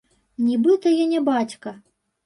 [0.47, 1.79] Нібыта я не бацька.